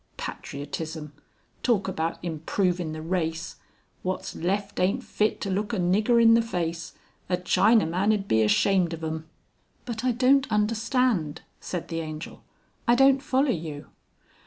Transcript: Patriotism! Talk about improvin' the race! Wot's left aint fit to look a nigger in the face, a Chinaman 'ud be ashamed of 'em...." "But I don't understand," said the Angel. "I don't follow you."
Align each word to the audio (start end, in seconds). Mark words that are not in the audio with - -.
Patriotism! 0.17 1.13
Talk 1.61 1.87
about 1.87 2.17
improvin' 2.23 2.91
the 2.91 3.03
race! 3.03 3.57
Wot's 4.01 4.35
left 4.35 4.79
aint 4.79 5.03
fit 5.03 5.39
to 5.41 5.51
look 5.51 5.73
a 5.73 5.77
nigger 5.77 6.19
in 6.19 6.33
the 6.33 6.41
face, 6.41 6.93
a 7.29 7.37
Chinaman 7.37 8.11
'ud 8.11 8.27
be 8.27 8.41
ashamed 8.41 8.93
of 8.93 9.03
'em...." 9.03 9.29
"But 9.85 10.03
I 10.03 10.11
don't 10.11 10.51
understand," 10.51 11.43
said 11.59 11.89
the 11.89 11.99
Angel. 11.99 12.43
"I 12.87 12.95
don't 12.95 13.21
follow 13.21 13.51
you." 13.51 13.89